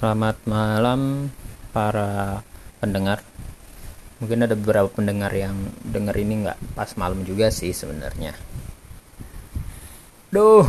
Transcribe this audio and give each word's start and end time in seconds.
Selamat 0.00 0.40
malam 0.48 1.28
para 1.76 2.40
pendengar. 2.80 3.20
Mungkin 4.16 4.48
ada 4.48 4.56
beberapa 4.56 4.88
pendengar 4.88 5.28
yang 5.36 5.52
denger 5.84 6.16
ini 6.24 6.48
nggak 6.48 6.56
pas 6.72 6.88
malam 6.96 7.20
juga 7.20 7.52
sih 7.52 7.68
sebenarnya. 7.76 8.32
Duh, 10.32 10.64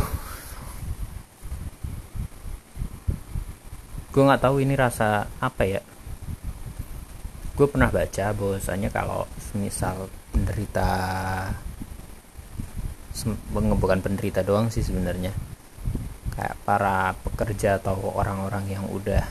gue 4.12 4.20
nggak 4.20 4.44
tahu 4.44 4.60
ini 4.60 4.76
rasa 4.76 5.24
apa 5.40 5.64
ya. 5.64 5.80
Gue 7.56 7.72
pernah 7.72 7.88
baca 7.88 8.36
bahwasanya 8.36 8.92
kalau 8.92 9.24
misal 9.56 10.12
penderita, 10.28 10.92
bukan 13.56 14.04
penderita 14.04 14.44
doang 14.44 14.68
sih 14.68 14.84
sebenarnya 14.84 15.32
kayak 16.32 16.56
para 16.64 17.12
pekerja 17.24 17.76
atau 17.76 17.96
orang-orang 18.16 18.64
yang 18.72 18.84
udah 18.88 19.24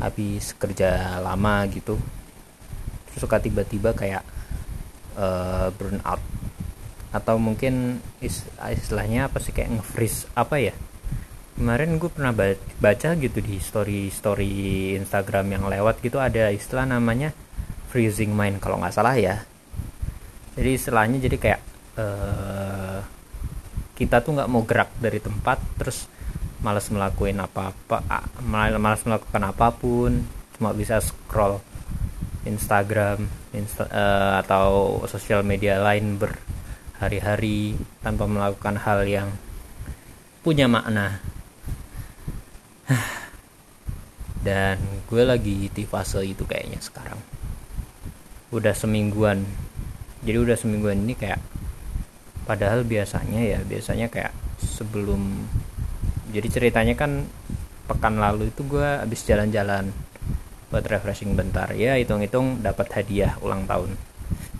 habis 0.00 0.56
kerja 0.56 1.20
lama 1.20 1.68
gitu. 1.68 2.00
Terus 3.12 3.20
suka 3.20 3.38
tiba-tiba 3.38 3.92
kayak 3.92 4.24
uh, 5.16 5.68
burn 5.76 6.00
out. 6.02 6.20
Atau 7.12 7.36
mungkin 7.36 8.00
istilahnya 8.24 9.28
apa 9.28 9.36
sih 9.38 9.52
kayak 9.52 9.78
nge-freeze 9.78 10.26
apa 10.32 10.56
ya? 10.58 10.74
Kemarin 11.52 12.00
gue 12.00 12.08
pernah 12.08 12.32
baca 12.80 13.08
gitu 13.14 13.38
di 13.44 13.60
story 13.60 14.08
story 14.08 14.52
Instagram 14.96 15.52
yang 15.52 15.64
lewat 15.68 16.00
gitu 16.00 16.16
ada 16.16 16.48
istilah 16.48 16.88
namanya 16.88 17.36
freezing 17.92 18.32
mind 18.32 18.58
kalau 18.64 18.80
nggak 18.80 18.96
salah 18.96 19.12
ya. 19.14 19.44
Jadi 20.56 20.70
istilahnya 20.72 21.20
jadi 21.20 21.36
kayak 21.36 21.60
uh, 22.00 22.61
kita 24.02 24.18
tuh 24.18 24.34
nggak 24.34 24.50
mau 24.50 24.66
gerak 24.66 24.90
dari 24.98 25.22
tempat 25.22 25.62
terus 25.78 26.10
malas 26.58 26.90
melakukan 26.90 27.38
apa-apa 27.46 28.02
malas 28.42 29.02
melakukan 29.06 29.42
apa 29.46 29.70
pun 29.70 30.26
cuma 30.58 30.74
bisa 30.74 30.98
scroll 30.98 31.62
Instagram 32.42 33.30
Insta, 33.54 33.86
uh, 33.86 34.42
atau 34.42 34.98
sosial 35.06 35.46
media 35.46 35.78
lain 35.78 36.18
berhari-hari 36.18 37.78
tanpa 38.02 38.26
melakukan 38.26 38.80
hal 38.82 39.06
yang 39.06 39.30
punya 40.42 40.66
makna. 40.66 41.22
Dan 44.46 44.82
gue 45.06 45.22
lagi 45.22 45.70
di 45.70 45.84
fase 45.86 46.26
itu 46.26 46.42
kayaknya 46.42 46.82
sekarang. 46.82 47.20
Udah 48.50 48.74
semingguan. 48.74 49.46
Jadi 50.26 50.38
udah 50.42 50.58
semingguan 50.58 51.06
ini 51.06 51.14
kayak 51.14 51.38
padahal 52.42 52.82
biasanya 52.82 53.40
ya 53.40 53.58
biasanya 53.62 54.10
kayak 54.10 54.34
sebelum 54.58 55.46
jadi 56.32 56.48
ceritanya 56.48 56.94
kan 56.96 57.28
pekan 57.86 58.16
lalu 58.16 58.48
itu 58.48 58.64
gue 58.64 58.88
habis 59.04 59.20
jalan-jalan 59.28 59.92
buat 60.72 60.84
refreshing 60.88 61.36
bentar. 61.36 61.68
Ya 61.76 62.00
hitung-hitung 62.00 62.64
dapat 62.64 62.88
hadiah 62.96 63.36
ulang 63.44 63.68
tahun. 63.68 63.92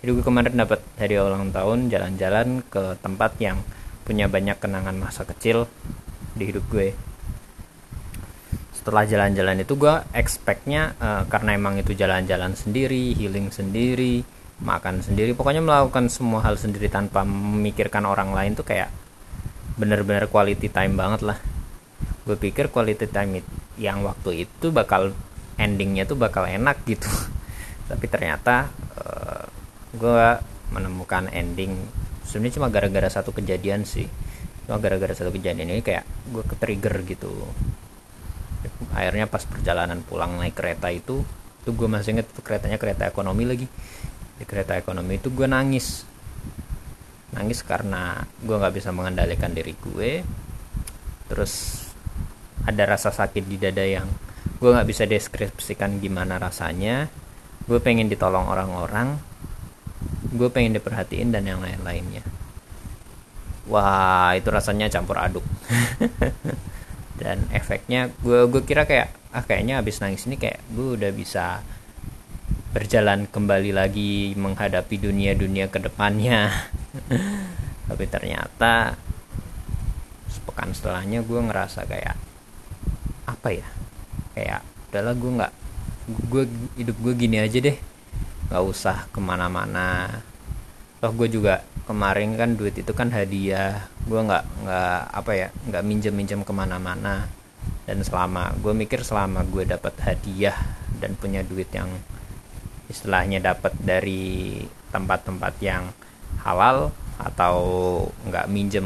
Jadi 0.05 0.09
gue 0.13 0.23
kemarin 0.23 0.53
dapat 0.53 0.85
hadiah 1.01 1.25
ulang 1.25 1.49
tahun 1.49 1.89
jalan-jalan 1.89 2.61
ke 2.69 3.01
tempat 3.01 3.33
yang 3.41 3.57
punya 4.05 4.29
banyak 4.29 4.61
kenangan 4.61 4.93
masa 5.01 5.25
kecil 5.25 5.65
di 6.37 6.53
hidup 6.53 6.61
gue. 6.69 6.93
Setelah 8.77 9.09
jalan-jalan 9.09 9.65
itu 9.65 9.73
gue 9.73 9.95
expectnya 10.13 10.93
uh, 11.01 11.25
karena 11.25 11.57
emang 11.57 11.81
itu 11.81 11.97
jalan-jalan 11.97 12.53
sendiri 12.53 13.17
healing 13.17 13.49
sendiri 13.49 14.21
makan 14.61 15.01
sendiri. 15.01 15.33
Pokoknya 15.33 15.63
melakukan 15.63 16.11
semua 16.13 16.45
hal 16.45 16.59
sendiri 16.59 16.91
tanpa 16.91 17.25
memikirkan 17.25 18.05
orang 18.05 18.35
lain 18.35 18.53
tuh 18.53 18.67
kayak 18.67 18.93
bener-bener 19.79 20.29
quality 20.29 20.69
time 20.69 20.93
banget 20.93 21.25
lah. 21.25 21.37
Gue 22.27 22.37
pikir 22.37 22.69
quality 22.69 23.09
time 23.09 23.41
yang 23.81 24.05
waktu 24.05 24.45
itu 24.45 24.69
bakal 24.69 25.17
endingnya 25.57 26.05
tuh 26.05 26.19
bakal 26.19 26.45
enak 26.45 26.85
gitu. 26.85 27.09
Tapi 27.89 28.05
ternyata 28.05 28.69
uh, 28.99 29.43
gue 29.97 30.25
menemukan 30.73 31.29
ending 31.33 31.73
sebenarnya 32.25 32.57
cuma 32.61 32.67
gara-gara 32.69 33.09
satu 33.09 33.33
kejadian 33.33 33.85
sih. 33.87 34.05
Cuma 34.69 34.77
gara-gara 34.77 35.11
satu 35.11 35.33
kejadian 35.33 35.69
ini 35.69 35.81
kayak 35.81 36.05
gue 36.29 36.43
ke 36.45 36.55
trigger 36.61 37.01
gitu. 37.09 37.33
Akhirnya 38.93 39.25
pas 39.27 39.43
perjalanan 39.43 40.05
pulang 40.05 40.37
naik 40.39 40.55
kereta 40.55 40.93
itu 40.93 41.25
itu 41.63 41.71
gue 41.71 41.87
masih 41.87 42.19
inget 42.19 42.27
keretanya 42.43 42.75
kereta 42.75 43.07
ekonomi 43.07 43.47
lagi 43.47 43.71
di 44.43 44.45
kereta 44.45 44.75
ekonomi 44.75 45.23
itu 45.23 45.31
gue 45.31 45.47
nangis. 45.47 46.03
Nangis 47.31 47.63
karena 47.63 48.27
gue 48.43 48.51
nggak 48.59 48.75
bisa 48.75 48.91
mengendalikan 48.91 49.55
diri 49.55 49.71
gue. 49.79 50.19
Terus 51.31 51.87
ada 52.67 52.83
rasa 52.83 53.15
sakit 53.15 53.47
di 53.47 53.55
dada 53.55 53.87
yang 53.87 54.11
gue 54.59 54.69
nggak 54.69 54.87
bisa 54.91 55.07
deskripsikan 55.07 56.03
gimana 56.03 56.35
rasanya. 56.35 57.07
Gue 57.63 57.79
pengen 57.79 58.11
ditolong 58.11 58.51
orang-orang. 58.51 59.15
Gue 60.35 60.51
pengen 60.51 60.75
diperhatiin 60.75 61.31
dan 61.31 61.47
yang 61.47 61.63
lain-lainnya. 61.63 62.27
Wah 63.71 64.35
itu 64.35 64.51
rasanya 64.51 64.91
campur 64.91 65.15
aduk. 65.23 65.45
Dan 67.21 67.47
efeknya 67.55 68.11
gue 68.19 68.51
gue 68.51 68.61
kira 68.67 68.83
kayak 68.83 69.15
ah 69.31 69.45
kayaknya 69.47 69.79
abis 69.79 70.03
nangis 70.03 70.27
ini 70.27 70.35
kayak 70.35 70.59
gue 70.75 70.99
udah 70.99 71.11
bisa 71.15 71.63
berjalan 72.73 73.29
kembali 73.29 73.69
lagi 73.69 74.33
menghadapi 74.33 74.97
dunia-dunia 74.97 75.69
ke 75.69 75.77
depannya. 75.77 76.49
Tapi 77.87 78.05
ternyata 78.09 78.97
sepekan 80.25 80.73
setelahnya 80.73 81.21
gue 81.21 81.37
ngerasa 81.37 81.85
kayak 81.85 82.17
apa 83.29 83.49
ya? 83.53 83.67
Kayak 84.33 84.65
udahlah 84.89 85.13
gue 85.13 85.31
nggak 85.37 85.53
gue 86.33 86.43
hidup 86.81 86.97
gue 86.97 87.13
gini 87.13 87.37
aja 87.37 87.61
deh. 87.61 87.77
Nggak 88.49 88.63
usah 88.65 89.05
ke 89.13 89.21
mana-mana. 89.21 90.09
Toh 90.97 91.13
gue 91.13 91.29
juga 91.29 91.61
kemarin 91.85 92.33
kan 92.33 92.57
duit 92.57 92.73
itu 92.73 92.89
kan 92.97 93.13
hadiah. 93.13 93.85
Gue 94.09 94.17
nggak 94.17 94.65
nggak 94.65 94.99
apa 95.13 95.31
ya 95.37 95.47
nggak 95.69 95.83
minjem 95.85 96.13
minjem 96.17 96.41
ke 96.41 96.49
mana-mana. 96.49 97.29
Dan 97.85 98.01
selama 98.01 98.49
gue 98.57 98.73
mikir 98.73 99.05
selama 99.05 99.45
gue 99.45 99.61
dapat 99.69 99.93
hadiah 100.01 100.57
dan 100.97 101.13
punya 101.13 101.45
duit 101.45 101.69
yang 101.69 101.93
istilahnya 102.93 103.41
dapat 103.41 103.73
dari 103.81 104.61
tempat-tempat 104.93 105.53
yang 105.65 105.89
halal 106.45 106.93
atau 107.17 107.57
nggak 108.29 108.45
minjem 108.53 108.85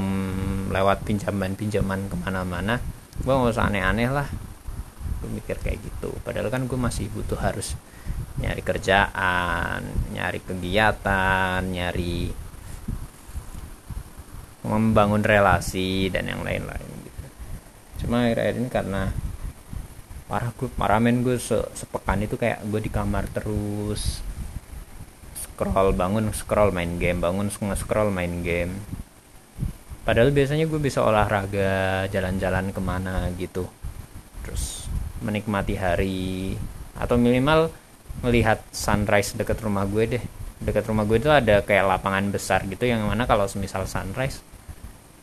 lewat 0.72 1.04
pinjaman-pinjaman 1.04 2.08
ke 2.08 2.16
mana-mana 2.16 2.80
gue 3.18 3.34
nggak 3.34 3.54
usah 3.54 3.68
aneh-aneh 3.68 4.10
lah. 4.14 4.30
Gue 5.20 5.30
mikir 5.34 5.58
kayak 5.58 5.82
gitu. 5.82 6.14
Padahal 6.22 6.54
kan 6.54 6.70
gue 6.70 6.78
masih 6.78 7.10
butuh 7.10 7.40
harus 7.42 7.74
nyari 8.38 8.62
kerjaan 8.62 9.82
nyari 10.14 10.40
kegiatan 10.46 11.58
nyari 11.66 12.30
membangun 14.62 15.26
relasi 15.26 16.14
dan 16.14 16.30
yang 16.30 16.46
lain-lain 16.46 16.90
gitu. 17.02 17.26
Cuma 18.06 18.30
akhir-akhir 18.30 18.56
ini 18.62 18.70
karena 18.70 19.10
parah 20.28 20.52
gue 20.52 20.68
parah 20.76 21.00
men 21.00 21.24
gue 21.24 21.40
se 21.40 21.56
sepekan 21.72 22.20
itu 22.20 22.36
kayak 22.36 22.60
gue 22.68 22.84
di 22.84 22.92
kamar 22.92 23.32
terus 23.32 24.20
scroll 25.40 25.96
bangun 25.96 26.36
scroll 26.36 26.76
main 26.76 27.00
game 27.00 27.24
bangun 27.24 27.48
scroll 27.52 28.12
main 28.12 28.44
game. 28.44 28.76
Padahal 30.04 30.32
biasanya 30.32 30.68
gue 30.68 30.80
bisa 30.80 31.04
olahraga 31.04 32.08
jalan-jalan 32.08 32.72
ke 32.72 32.80
mana 32.84 33.28
gitu. 33.36 33.68
Terus 34.44 34.88
menikmati 35.24 35.76
hari 35.76 36.56
atau 36.96 37.16
minimal 37.20 37.72
melihat 38.24 38.64
sunrise 38.72 39.36
dekat 39.36 39.60
rumah 39.64 39.88
gue 39.88 40.20
deh. 40.20 40.24
Dekat 40.60 40.88
rumah 40.92 41.08
gue 41.08 41.18
itu 41.20 41.32
ada 41.32 41.64
kayak 41.64 41.88
lapangan 41.88 42.32
besar 42.32 42.68
gitu 42.68 42.84
yang 42.84 43.08
mana 43.08 43.24
kalau 43.24 43.48
semisal 43.48 43.88
sunrise 43.88 44.44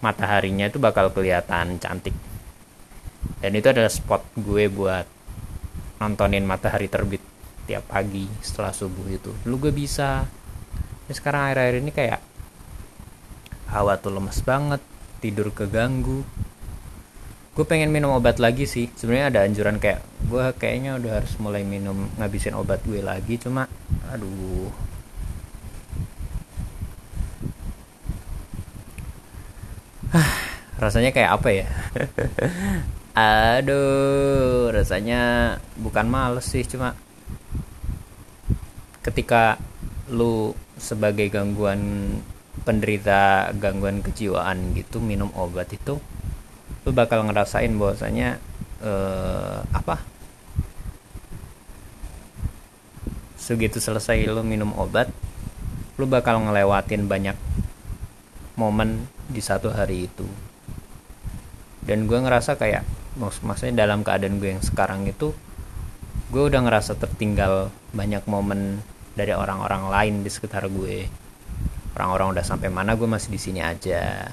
mataharinya 0.04 0.69
itu 0.69 0.76
bakal 0.76 1.09
kelihatan 1.09 1.81
cantik 1.81 2.12
dan 3.44 3.52
itu 3.52 3.68
adalah 3.68 3.92
spot 3.92 4.24
gue 4.40 4.72
buat 4.72 5.04
nontonin 6.00 6.48
matahari 6.48 6.88
terbit 6.88 7.21
tiap 7.68 7.84
pagi 7.88 8.24
setelah 8.41 8.72
subuh 8.72 9.04
itu. 9.09 9.32
Dulu 9.44 9.68
gue 9.68 9.72
bisa. 9.72 10.24
Ya 11.04 11.12
sekarang 11.12 11.53
akhir-akhir 11.53 11.76
ini 11.84 11.92
kayak 11.92 12.21
hawa 13.68 14.00
tuh 14.00 14.16
lemes 14.16 14.41
banget 14.44 14.80
tidur 15.21 15.53
keganggu. 15.53 16.24
Gue 17.53 17.65
pengen 17.68 17.92
minum 17.92 18.16
obat 18.16 18.41
lagi 18.41 18.65
sih. 18.65 18.88
Sebenarnya 18.97 19.28
ada 19.28 19.41
anjuran 19.44 19.77
kayak 19.77 20.00
gue 20.24 20.44
kayaknya 20.56 20.97
udah 20.97 21.20
harus 21.20 21.36
mulai 21.36 21.68
minum 21.68 22.09
ngabisin 22.16 22.56
obat 22.56 22.80
gue 22.88 23.04
lagi. 23.04 23.36
Cuma 23.36 23.68
aduh. 24.09 24.72
Rasanya 30.82 31.12
kayak 31.12 31.30
apa 31.41 31.48
ya 31.53 31.66
aduh 33.15 34.75
rasanya 34.75 35.57
bukan 35.78 36.11
males 36.11 36.51
sih 36.51 36.66
cuma 36.66 36.99
ketika 39.07 39.55
lu 40.11 40.51
sebagai 40.77 41.31
gangguan 41.31 42.11
penderita 42.66 43.55
gangguan 43.55 44.03
kejiwaan 44.03 44.75
gitu 44.75 44.99
minum 44.99 45.31
obat 45.39 45.71
itu 45.71 46.03
lu 46.84 46.91
bakal 46.93 47.25
ngerasain 47.25 47.72
bahwasanya 47.81 48.37
eh, 48.84 49.59
apa? 49.72 49.97
Segitu 53.41 53.81
selesai 53.81 54.25
lu 54.28 54.45
minum 54.45 54.72
obat 54.77 55.09
lu 55.97 56.05
bakal 56.11 56.43
ngelewatin 56.43 57.07
banyak 57.09 57.37
momen 58.59 59.09
di 59.31 59.41
satu 59.41 59.72
hari 59.72 60.09
itu. 60.09 60.27
Dan 61.84 62.09
gue 62.09 62.16
ngerasa 62.16 62.57
kayak 62.57 62.84
mak 63.15 63.39
maksudnya 63.47 63.87
dalam 63.87 64.03
keadaan 64.03 64.43
gue 64.43 64.59
yang 64.59 64.65
sekarang 64.65 65.07
itu 65.07 65.31
gue 66.34 66.43
udah 66.43 66.66
ngerasa 66.66 66.99
tertinggal 66.99 67.71
banyak 67.95 68.27
momen 68.27 68.83
dari 69.15 69.31
orang-orang 69.31 69.87
lain 69.87 70.15
di 70.27 70.31
sekitar 70.31 70.66
gue. 70.66 71.07
Orang-orang 71.95 72.34
udah 72.34 72.45
sampai 72.45 72.75
mana 72.75 72.99
gue 72.99 73.07
masih 73.07 73.31
di 73.31 73.39
sini 73.39 73.63
aja. 73.63 74.27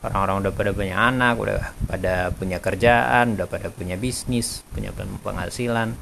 Orang-orang 0.00 0.48
udah 0.48 0.52
pada 0.56 0.70
punya 0.72 0.96
anak 0.96 1.34
udah 1.36 1.60
pada 1.84 2.32
punya 2.32 2.56
kerjaan 2.56 3.36
udah 3.36 3.44
pada 3.44 3.68
punya 3.68 4.00
bisnis 4.00 4.64
punya 4.72 4.88
penghasilan. 4.96 5.92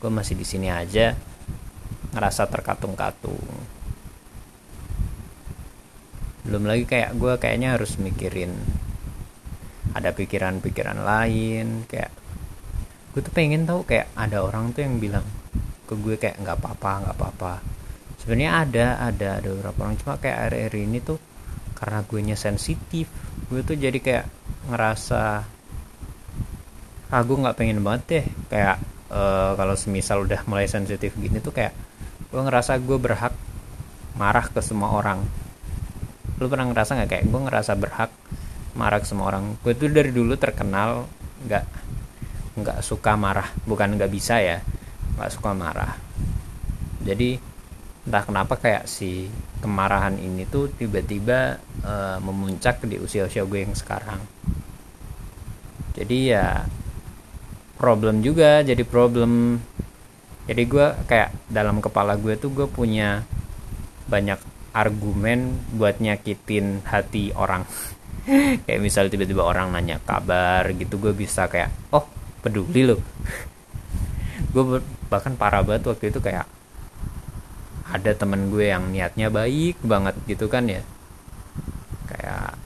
Gue 0.00 0.08
masih 0.08 0.32
di 0.32 0.48
sini 0.48 0.72
aja 0.72 1.12
ngerasa 2.16 2.48
terkatung-katung. 2.48 3.44
Belum 6.48 6.64
lagi 6.64 6.88
kayak 6.88 7.12
gue 7.20 7.36
kayaknya 7.36 7.76
harus 7.76 8.00
mikirin 8.00 8.56
ada 9.96 10.12
pikiran-pikiran 10.12 11.00
lain 11.00 11.88
kayak 11.88 12.12
gue 13.16 13.24
tuh 13.24 13.32
pengen 13.32 13.64
tahu 13.64 13.88
kayak 13.88 14.12
ada 14.12 14.44
orang 14.44 14.76
tuh 14.76 14.84
yang 14.84 15.00
bilang 15.00 15.24
ke 15.88 15.96
gue 15.96 16.20
kayak 16.20 16.36
nggak 16.42 16.60
apa-apa 16.60 16.92
nggak 17.00 17.16
apa-apa. 17.16 17.52
Sebenarnya 18.20 18.50
ada 18.60 18.86
ada 19.00 19.28
ada 19.40 19.48
beberapa 19.56 19.88
orang. 19.88 19.96
Cuma 19.96 20.20
kayak 20.20 20.36
akhir-akhir 20.36 20.74
ini 20.76 20.98
tuh 21.00 21.18
karena 21.72 22.04
gue 22.04 22.20
nya 22.20 22.36
sensitif 22.36 23.08
gue 23.48 23.60
tuh 23.64 23.76
jadi 23.76 23.96
kayak 23.96 24.26
ngerasa 24.68 25.22
ah 27.06 27.22
gue 27.22 27.36
nggak 27.40 27.56
pengen 27.56 27.80
banget 27.80 28.02
deh. 28.04 28.26
Kayak 28.52 28.84
uh, 29.08 29.56
kalau 29.56 29.74
semisal 29.78 30.28
udah 30.28 30.44
mulai 30.44 30.68
sensitif 30.68 31.16
gini 31.16 31.40
tuh 31.40 31.56
kayak 31.56 31.72
gue 32.28 32.40
ngerasa 32.42 32.76
gue 32.84 32.98
berhak 33.00 33.32
marah 34.20 34.44
ke 34.44 34.60
semua 34.60 34.92
orang. 34.92 35.24
Lu 36.36 36.52
pernah 36.52 36.68
ngerasa 36.68 37.00
nggak? 37.00 37.08
Kayak 37.08 37.24
gue 37.32 37.40
ngerasa 37.48 37.72
berhak 37.80 38.10
marah 38.76 39.00
ke 39.00 39.08
semua 39.08 39.32
orang. 39.32 39.56
Gue 39.64 39.72
tuh 39.72 39.88
dari 39.88 40.12
dulu 40.12 40.36
terkenal 40.36 41.08
nggak 41.48 41.64
nggak 42.60 42.78
suka 42.84 43.16
marah. 43.16 43.48
Bukan 43.64 43.96
nggak 43.96 44.12
bisa 44.12 44.38
ya 44.38 44.60
nggak 45.16 45.32
suka 45.32 45.50
marah. 45.56 45.96
Jadi 47.02 47.40
entah 48.06 48.22
kenapa 48.22 48.54
kayak 48.54 48.86
si 48.86 49.26
kemarahan 49.58 50.14
ini 50.20 50.46
tuh 50.46 50.70
tiba-tiba 50.70 51.58
uh, 51.82 52.22
memuncak 52.22 52.84
di 52.86 53.02
usia-usia 53.02 53.42
gue 53.42 53.66
yang 53.66 53.74
sekarang. 53.74 54.20
Jadi 55.96 56.30
ya 56.30 56.68
problem 57.80 58.20
juga 58.20 58.62
jadi 58.62 58.84
problem. 58.84 59.58
Jadi 60.46 60.62
gue 60.70 60.86
kayak 61.10 61.34
dalam 61.50 61.82
kepala 61.82 62.14
gue 62.14 62.38
tuh 62.38 62.54
gue 62.54 62.68
punya 62.70 63.26
banyak 64.06 64.38
argumen 64.76 65.56
buat 65.74 65.98
nyakitin 65.98 66.84
hati 66.84 67.32
orang 67.32 67.64
kayak 68.66 68.80
misal 68.82 69.06
tiba-tiba 69.06 69.46
orang 69.46 69.70
nanya 69.70 70.02
kabar 70.02 70.66
gitu 70.74 70.98
gue 70.98 71.14
bisa 71.14 71.46
kayak 71.46 71.70
oh 71.94 72.04
peduli 72.42 72.82
lo 72.82 72.98
gue 74.52 74.82
bahkan 75.06 75.38
parah 75.38 75.62
banget 75.62 75.86
waktu 75.86 76.10
itu 76.10 76.18
kayak 76.18 76.46
ada 77.86 78.12
temen 78.18 78.50
gue 78.50 78.66
yang 78.74 78.90
niatnya 78.90 79.30
baik 79.30 79.78
banget 79.86 80.18
gitu 80.26 80.50
kan 80.50 80.66
ya. 80.66 80.82
Kayak 82.10 82.58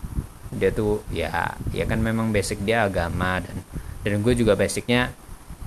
dia 0.50 0.70
tuh 0.72 1.04
ya 1.12 1.54
ya 1.70 1.84
kan 1.86 2.00
memang 2.00 2.32
basic 2.32 2.64
dia 2.64 2.88
agama 2.88 3.38
dan 3.44 3.56
dan 4.00 4.24
gue 4.24 4.34
juga 4.34 4.56
basicnya 4.56 5.12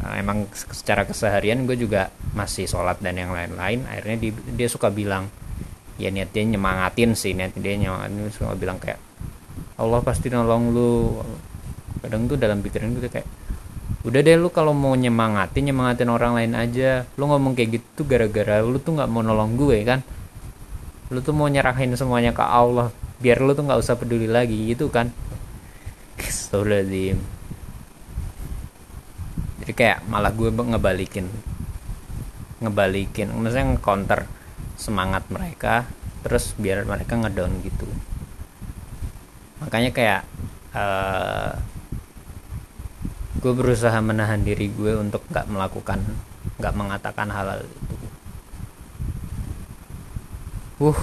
uh, 0.02 0.18
emang 0.18 0.50
secara 0.52 1.06
keseharian 1.06 1.70
gue 1.70 1.78
juga 1.78 2.10
masih 2.34 2.66
sholat 2.66 2.98
dan 3.00 3.14
yang 3.16 3.30
lain-lain. 3.30 3.86
Akhirnya 3.86 4.34
dia, 4.58 4.68
suka 4.68 4.90
bilang 4.90 5.30
ya 6.02 6.10
niat 6.10 6.34
dia 6.34 6.44
nyemangatin 6.50 7.14
sih 7.14 7.38
niat 7.38 7.54
dia 7.54 7.78
nyemangatin 7.78 8.34
suka 8.34 8.58
bilang 8.58 8.82
kayak 8.82 8.98
Allah 9.78 10.00
pasti 10.06 10.30
nolong 10.30 10.64
lu. 10.74 10.92
Kadang 12.04 12.28
tuh 12.28 12.36
dalam 12.36 12.60
pikiran 12.60 12.94
gue 12.96 13.08
kayak 13.08 13.28
udah 14.04 14.20
deh 14.20 14.36
lu 14.36 14.52
kalau 14.52 14.76
mau 14.76 14.92
nyemangatin 14.92 15.72
nyemangatin 15.72 16.10
orang 16.12 16.34
lain 16.36 16.54
aja. 16.54 17.08
Lu 17.16 17.30
ngomong 17.30 17.56
kayak 17.56 17.80
gitu 17.82 18.04
gara-gara 18.04 18.60
lu 18.62 18.78
tuh 18.78 18.98
nggak 18.98 19.10
mau 19.10 19.26
nolong 19.26 19.56
gue 19.56 19.78
kan? 19.88 20.00
Lu 21.10 21.20
tuh 21.22 21.36
mau 21.36 21.48
nyerahin 21.48 21.96
semuanya 21.96 22.32
ke 22.34 22.44
Allah 22.44 22.94
biar 23.24 23.40
lu 23.40 23.56
tuh 23.56 23.64
nggak 23.64 23.80
usah 23.80 23.96
peduli 23.96 24.28
lagi 24.28 24.74
gitu 24.74 24.92
kan? 24.92 25.10
Astagfirullahaladzim. 26.20 27.18
Jadi 29.64 29.74
kayak 29.74 30.04
malah 30.12 30.36
gue 30.36 30.52
ngebalikin 30.52 31.28
ngebalikin 32.64 33.28
maksudnya 33.36 33.76
counter 33.84 34.24
semangat 34.80 35.28
mereka 35.28 35.84
terus 36.24 36.56
biar 36.56 36.88
mereka 36.88 37.20
ngedown 37.20 37.60
gitu 37.60 37.84
makanya 39.64 39.92
kayak 39.96 40.22
uh, 40.76 41.56
gue 43.44 43.54
berusaha 43.56 43.96
menahan 44.00 44.40
diri 44.40 44.72
gue 44.72 44.96
untuk 44.96 45.24
nggak 45.28 45.52
melakukan 45.52 46.00
nggak 46.60 46.76
mengatakan 46.80 47.28
hal, 47.28 47.60
hal 47.60 47.62
itu. 47.64 47.96
Uh 50.80 51.02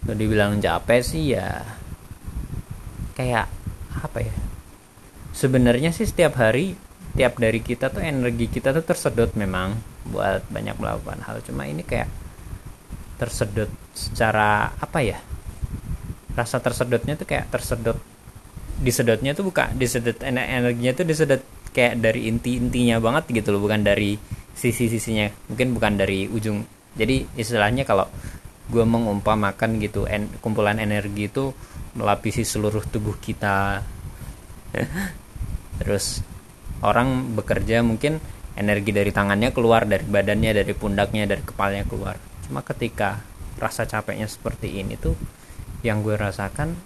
udah 0.00 0.16
dibilang 0.16 0.58
capek 0.58 1.00
sih 1.06 1.38
ya 1.38 1.62
kayak 3.14 3.46
apa 3.94 4.18
ya? 4.26 4.34
Sebenarnya 5.30 5.94
sih 5.94 6.08
setiap 6.08 6.34
hari 6.40 6.74
tiap 7.14 7.38
dari 7.38 7.62
kita 7.62 7.88
tuh 7.94 8.02
energi 8.02 8.50
kita 8.50 8.74
tuh 8.74 8.82
tersedot 8.82 9.32
memang 9.38 9.78
buat 10.10 10.44
banyak 10.50 10.76
melakukan 10.82 11.22
hal. 11.24 11.40
Cuma 11.46 11.70
ini 11.70 11.86
kayak 11.86 12.10
tersedot 13.22 13.70
secara 13.94 14.74
apa 14.76 14.98
ya 15.04 15.20
rasa 16.34 16.62
tersedotnya 16.62 17.14
tuh 17.18 17.26
kayak 17.26 17.50
tersedot. 17.50 17.98
Disedotnya 18.80 19.36
tuh 19.36 19.52
bukan 19.52 19.76
disedot 19.76 20.16
energinya 20.24 20.92
tuh 20.96 21.04
disedot 21.04 21.42
kayak 21.70 22.00
dari 22.00 22.26
inti-intinya 22.32 22.98
banget 22.98 23.28
gitu 23.30 23.54
loh 23.54 23.62
bukan 23.62 23.84
dari 23.84 24.16
sisi-sisinya. 24.54 25.30
Mungkin 25.52 25.76
bukan 25.76 25.92
dari 26.00 26.26
ujung. 26.26 26.64
Jadi 26.96 27.26
istilahnya 27.38 27.86
kalau 27.86 28.08
gue 28.70 28.84
mengumpamakan 28.86 29.82
gitu 29.82 30.06
en, 30.06 30.30
kumpulan 30.38 30.78
energi 30.78 31.26
itu 31.26 31.50
melapisi 31.94 32.46
seluruh 32.46 32.82
tubuh 32.86 33.18
kita. 33.18 33.82
Terus 35.82 36.22
orang 36.80 37.34
bekerja 37.36 37.82
mungkin 37.82 38.22
energi 38.56 38.90
dari 38.92 39.10
tangannya 39.10 39.50
keluar 39.54 39.86
dari 39.88 40.04
badannya 40.04 40.52
dari 40.62 40.72
pundaknya 40.74 41.24
dari 41.26 41.42
kepalanya 41.42 41.86
keluar. 41.86 42.16
Cuma 42.46 42.62
ketika 42.64 43.20
rasa 43.60 43.84
capeknya 43.84 44.26
seperti 44.26 44.80
ini 44.80 44.96
tuh 44.96 45.14
yang 45.80 46.04
gue 46.04 46.16
rasakan 46.16 46.76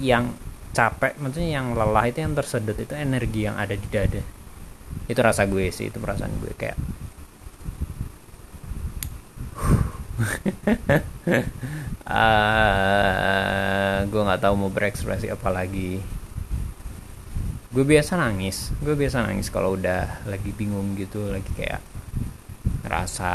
yang 0.00 0.34
capek 0.70 1.18
maksudnya 1.18 1.60
yang 1.60 1.74
lelah 1.74 2.06
itu 2.06 2.22
yang 2.22 2.32
tersedot 2.34 2.78
itu 2.78 2.94
energi 2.94 3.46
yang 3.46 3.58
ada 3.58 3.74
di 3.74 3.88
dada. 3.90 4.22
Itu 5.06 5.20
rasa 5.22 5.46
gue 5.46 5.70
sih 5.70 5.90
itu 5.90 5.98
perasaan 5.98 6.30
gue 6.38 6.52
kayak 6.54 6.78
uh, 12.06 13.98
gue 14.10 14.20
nggak 14.20 14.42
tahu 14.42 14.54
mau 14.54 14.70
berekspresi 14.70 15.30
apa 15.30 15.50
lagi. 15.50 15.98
Gue 17.70 17.84
biasa 17.86 18.18
nangis 18.18 18.74
gue 18.82 18.94
biasa 18.94 19.26
nangis 19.26 19.50
kalau 19.50 19.78
udah 19.78 20.26
lagi 20.26 20.50
bingung 20.54 20.98
gitu 20.98 21.30
lagi 21.30 21.50
kayak 21.54 21.82
ngerasa 22.86 23.32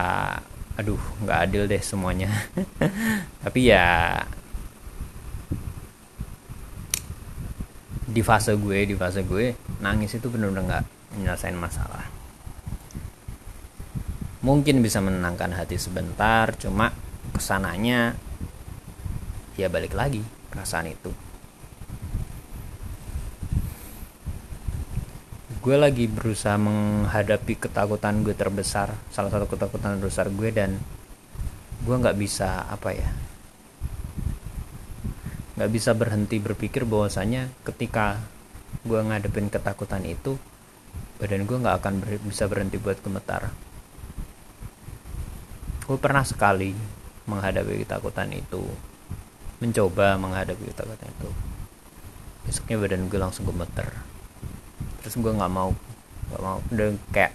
aduh 0.76 1.00
nggak 1.24 1.40
adil 1.52 1.64
deh 1.68 1.84
semuanya. 1.84 2.32
Tapi 3.44 3.60
ya 3.72 4.20
di 8.16 8.24
fase 8.24 8.56
gue 8.56 8.88
di 8.88 8.96
fase 8.96 9.28
gue 9.28 9.52
nangis 9.84 10.16
itu 10.16 10.32
bener-bener 10.32 10.64
nggak 10.64 10.84
menyelesaikan 11.20 11.60
masalah. 11.60 12.08
Mungkin 14.40 14.80
bisa 14.80 15.04
menenangkan 15.04 15.52
hati 15.52 15.76
sebentar 15.76 16.56
cuma 16.56 16.96
ke 17.36 17.42
sananya 17.44 18.16
ya 19.60 19.68
balik 19.68 19.92
lagi 19.92 20.24
perasaan 20.48 20.88
itu. 20.88 21.12
Gue 25.60 25.76
lagi 25.76 26.08
berusaha 26.08 26.56
menghadapi 26.56 27.60
ketakutan 27.60 28.24
gue 28.24 28.32
terbesar 28.32 28.96
salah 29.12 29.28
satu 29.28 29.50
ketakutan 29.52 30.00
terbesar 30.00 30.32
gue 30.32 30.56
dan 30.56 30.80
gue 31.84 31.96
nggak 32.00 32.16
bisa 32.16 32.64
apa 32.70 32.96
ya 32.96 33.25
nggak 35.56 35.72
bisa 35.72 35.96
berhenti 35.96 36.38
berpikir 36.44 36.84
bahwasanya 36.84 37.48
ketika 37.64 38.20
gue 38.84 39.00
ngadepin 39.00 39.48
ketakutan 39.48 40.04
itu 40.04 40.36
badan 41.16 41.48
gue 41.48 41.58
nggak 41.58 41.80
akan 41.80 41.94
ber 42.04 42.20
bisa 42.28 42.44
berhenti 42.52 42.76
buat 42.76 43.00
gemetar. 43.00 43.56
Gue 45.88 45.96
pernah 45.96 46.28
sekali 46.28 46.76
menghadapi 47.26 47.88
ketakutan 47.88 48.36
itu 48.36 48.68
mencoba 49.64 50.20
menghadapi 50.20 50.76
ketakutan 50.76 51.08
itu. 51.08 51.30
Besoknya 52.44 52.76
badan 52.76 53.08
gue 53.08 53.20
langsung 53.20 53.48
gemeter. 53.48 53.88
Terus 55.02 55.16
gue 55.16 55.32
nggak 55.32 55.54
mau 55.56 55.72
nggak 56.30 56.42
mau. 56.44 56.60
Udah 56.68 57.00
kayak 57.16 57.32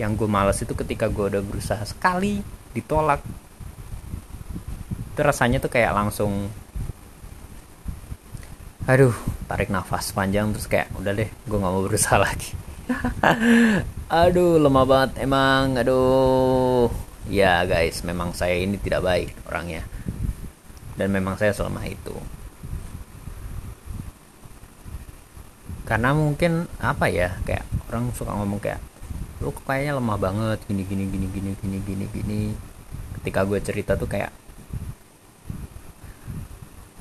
yang 0.00 0.16
gue 0.16 0.24
males 0.24 0.56
itu 0.64 0.72
ketika 0.72 1.12
gue 1.12 1.28
udah 1.28 1.42
berusaha 1.44 1.84
sekali 1.84 2.40
ditolak 2.72 3.20
itu 5.12 5.20
rasanya 5.20 5.60
tuh 5.60 5.68
kayak 5.68 5.92
langsung 5.92 6.48
aduh 8.88 9.12
tarik 9.44 9.68
nafas 9.68 10.14
panjang 10.16 10.52
terus 10.56 10.64
kayak 10.64 10.88
udah 10.96 11.12
deh 11.12 11.28
gue 11.28 11.58
nggak 11.58 11.72
mau 11.72 11.84
berusaha 11.84 12.16
lagi. 12.26 12.56
Aduh 14.10 14.58
lemah 14.58 14.84
banget 14.88 15.10
emang 15.22 15.78
aduh. 15.78 16.90
Ya 17.30 17.62
guys 17.62 18.02
memang 18.02 18.34
saya 18.34 18.58
ini 18.58 18.80
tidak 18.80 19.06
baik 19.06 19.30
orangnya. 19.46 19.86
Dan 20.98 21.14
memang 21.14 21.38
saya 21.38 21.54
selemah 21.54 21.86
itu. 21.86 22.16
Karena 25.86 26.14
mungkin 26.14 26.66
apa 26.82 27.06
ya 27.10 27.38
kayak 27.46 27.66
orang 27.90 28.10
suka 28.14 28.34
ngomong 28.34 28.58
kayak 28.62 28.82
lu 29.40 29.54
kayaknya 29.64 29.96
lemah 29.96 30.18
banget 30.20 30.58
gini 30.68 30.82
gini 30.84 31.04
gini 31.08 31.26
gini 31.30 31.50
gini 31.58 31.78
gini 31.84 32.04
gini. 32.10 32.40
Ketika 33.20 33.46
gue 33.46 33.58
cerita 33.62 33.94
tuh 33.94 34.10
kayak 34.10 34.34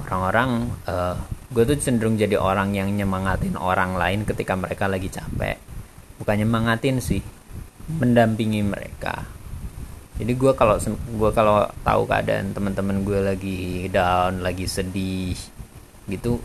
orang-orang 0.05 0.73
uh, 0.89 1.17
gue 1.49 1.63
tuh 1.65 1.77
cenderung 1.81 2.13
jadi 2.13 2.37
orang 2.37 2.77
yang 2.77 2.93
nyemangatin 2.93 3.57
orang 3.57 3.97
lain 3.97 4.21
ketika 4.21 4.53
mereka 4.53 4.85
lagi 4.85 5.09
capek. 5.09 5.57
Bukannya 6.21 6.45
nyemangatin 6.45 7.01
sih 7.01 7.21
mendampingi 7.89 8.61
mereka. 8.61 9.25
Jadi 10.19 10.35
gue 10.35 10.51
kalau 10.53 10.77
gue 10.93 11.31
kalau 11.33 11.65
tahu 11.81 12.01
keadaan 12.05 12.53
teman-teman 12.53 13.01
gue 13.01 13.19
lagi 13.23 13.59
down 13.89 14.45
lagi 14.45 14.69
sedih 14.69 15.33
gitu 16.05 16.37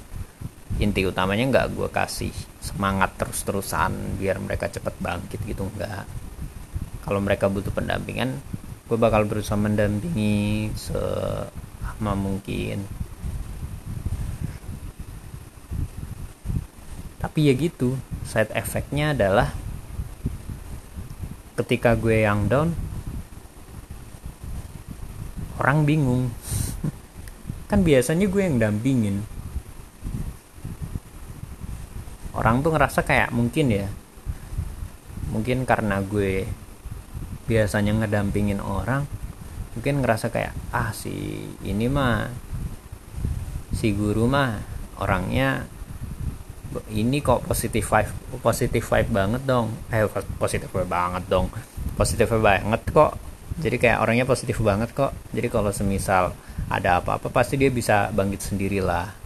inti 0.81 1.07
utamanya 1.07 1.45
nggak 1.53 1.67
gue 1.77 1.89
kasih 1.93 2.33
semangat 2.59 3.15
terus-terusan 3.21 4.19
biar 4.19 4.41
mereka 4.41 4.73
cepet 4.73 4.95
bangkit 5.05 5.41
gitu 5.45 5.69
nggak. 5.69 6.07
Kalau 7.05 7.21
mereka 7.21 7.53
butuh 7.53 7.75
pendampingan 7.77 8.41
gue 8.89 8.99
bakal 9.01 9.29
berusaha 9.29 9.57
mendampingi 9.59 10.73
selama 10.77 12.13
mungkin 12.17 13.04
tapi 17.25 17.49
ya 17.49 17.57
gitu 17.57 17.97
side 18.29 18.53
effectnya 18.53 19.17
adalah 19.17 19.57
ketika 21.57 21.97
gue 21.97 22.21
yang 22.29 22.53
down 22.53 22.77
orang 25.57 25.89
bingung. 25.89 26.29
Kan 27.73 27.81
biasanya 27.81 28.29
gue 28.29 28.43
yang 28.45 28.61
dampingin. 28.61 29.25
Orang 32.37 32.61
tuh 32.61 32.77
ngerasa 32.77 33.01
kayak 33.01 33.33
mungkin 33.33 33.73
ya 33.73 33.89
mungkin 35.33 35.65
karena 35.65 36.05
gue 36.05 36.45
biasanya 37.49 38.05
ngedampingin 38.05 38.61
orang 38.61 39.09
mungkin 39.73 40.05
ngerasa 40.05 40.31
kayak 40.31 40.55
ah 40.71 40.95
si 40.95 41.43
ini 41.67 41.91
mah 41.91 42.31
si 43.75 43.91
guru 43.91 44.31
mah 44.31 44.63
orangnya 45.03 45.67
ini 46.91 47.23
kok 47.23 47.47
positif 47.47 47.91
vibe 47.91 48.41
positif 48.43 48.83
vibe 48.87 49.11
banget 49.11 49.43
dong. 49.47 49.75
Eh 49.93 50.07
positif 50.39 50.69
vibe 50.71 50.91
banget 50.91 51.25
dong. 51.27 51.51
Positif 51.99 52.27
vibe 52.31 52.45
banget 52.45 52.83
kok. 52.91 53.13
Jadi 53.55 53.77
kayak 53.79 54.03
orangnya 54.03 54.27
positif 54.27 54.59
banget 54.63 54.91
kok. 54.93 55.15
Jadi 55.31 55.47
kalau 55.53 55.71
semisal 55.71 56.35
ada 56.69 57.01
apa-apa 57.01 57.29
pasti 57.29 57.61
dia 57.61 57.69
bisa 57.69 58.09
bangkit 58.11 58.41
sendiri 58.41 58.81
lah 58.81 59.25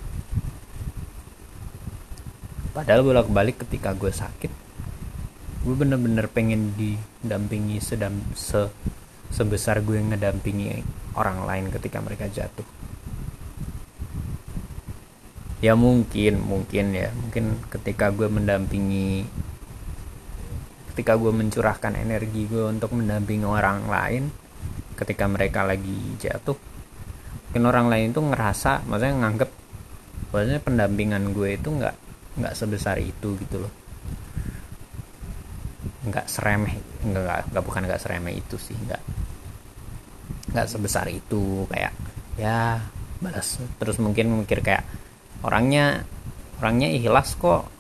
padahal 2.79 3.03
bolak-balik 3.03 3.67
ketika 3.67 3.91
gue 3.91 4.15
sakit 4.15 4.53
gue 5.67 5.75
bener-bener 5.75 6.31
pengen 6.31 6.71
didampingi 6.79 7.83
sedam 7.83 8.23
se 8.39 8.71
sebesar 9.35 9.83
gue 9.83 9.99
ngedampingi 9.99 10.87
orang 11.19 11.43
lain 11.43 11.67
ketika 11.75 11.99
mereka 11.99 12.31
jatuh 12.31 12.63
ya 15.59 15.75
mungkin 15.75 16.43
mungkin 16.43 16.95
ya. 16.95 17.11
Mungkin 17.15 17.59
ketika 17.71 18.11
gue 18.15 18.29
mendampingi 18.31 19.27
ketika 20.95 21.15
gue 21.15 21.31
mencurahkan 21.31 21.95
energi 21.95 22.51
gue 22.51 22.67
untuk 22.67 22.91
mendampingi 22.91 23.47
orang 23.47 23.87
lain 23.87 24.35
ketika 24.99 25.31
mereka 25.31 25.63
lagi 25.63 26.19
jatuh 26.19 26.59
mungkin 27.49 27.65
orang 27.71 27.87
lain 27.87 28.09
tuh 28.11 28.27
ngerasa 28.27 28.83
maksudnya 28.85 29.15
nganggep 29.25 29.51
maksudnya 30.35 30.61
pendampingan 30.61 31.31
gue 31.33 31.55
itu 31.55 31.71
nggak 31.71 31.97
nggak 32.39 32.55
sebesar 32.55 33.01
itu 33.01 33.39
gitu 33.41 33.57
loh. 33.63 33.73
Nggak 36.05 36.27
seremeh 36.29 36.77
nggak 37.09 37.55
nggak 37.55 37.65
bukan 37.65 37.89
nggak 37.89 38.03
seremeh 38.03 38.35
itu 38.37 38.61
sih 38.61 38.77
nggak 38.77 39.03
nggak 40.53 40.67
sebesar 40.67 41.09
itu. 41.09 41.65
Kayak 41.73 41.95
ya 42.37 42.85
balas. 43.23 43.63
Terus 43.81 43.97
mungkin 44.03 44.45
mikir 44.45 44.61
kayak 44.61 44.85
orangnya 45.43 46.03
orangnya 46.59 46.89
ikhlas 46.91 47.39
kok. 47.39 47.71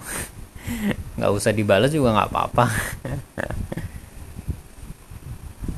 Nggak 1.18 1.32
usah 1.34 1.50
dibalas 1.50 1.90
juga 1.90 2.14
nggak 2.14 2.30
apa-apa. 2.30 2.66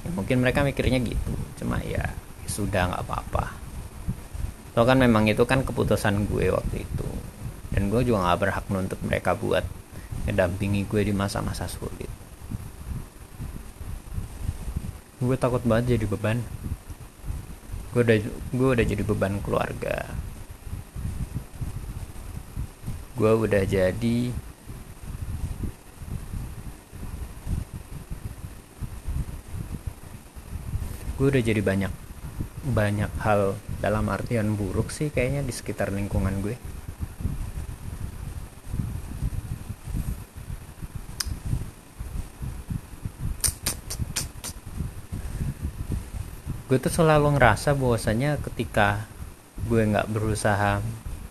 Ya, 0.00 0.08
mungkin 0.16 0.40
mereka 0.40 0.64
mikirnya 0.64 0.96
gitu. 1.04 1.32
Cuma 1.60 1.76
ya, 1.84 2.08
ya 2.16 2.48
sudah 2.48 2.88
nggak 2.88 3.04
apa-apa. 3.04 3.52
So 4.72 4.88
kan 4.88 4.96
memang 4.96 5.28
itu 5.28 5.44
kan 5.44 5.60
keputusan 5.60 6.24
gue 6.24 6.48
waktu 6.48 6.88
itu. 6.88 7.08
Dan 7.70 7.92
gue 7.92 8.00
juga 8.00 8.24
nggak 8.24 8.38
berhak 8.40 8.64
nuntut 8.72 9.00
mereka 9.04 9.36
buat 9.36 9.62
ngedampingi 10.24 10.88
gue 10.88 11.04
di 11.04 11.12
masa-masa 11.12 11.68
sulit. 11.68 12.08
Gue 15.20 15.36
takut 15.36 15.60
banget 15.68 16.00
jadi 16.00 16.08
beban. 16.08 16.40
Gue 17.92 18.00
udah 18.00 18.16
gue 18.56 18.68
udah 18.72 18.86
jadi 18.88 19.02
beban 19.04 19.36
keluarga 19.44 20.08
gue 23.20 23.32
udah 23.36 23.64
jadi. 23.68 24.32
Gue 31.20 31.26
udah 31.28 31.42
jadi 31.44 31.60
banyak 31.60 31.92
banyak 32.64 33.12
hal 33.20 33.60
dalam 33.84 34.08
artian 34.08 34.56
buruk 34.56 34.88
sih 34.88 35.12
kayaknya 35.12 35.44
di 35.44 35.52
sekitar 35.52 35.92
lingkungan 35.92 36.32
gue. 36.40 36.56
Gue 46.72 46.78
tuh 46.80 46.88
selalu 46.88 47.36
ngerasa 47.36 47.76
bahwasanya 47.76 48.40
ketika 48.40 49.04
gue 49.68 49.84
nggak 49.84 50.08
berusaha 50.08 50.80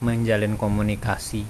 menjalin 0.05 0.53
komunikasi 0.53 1.50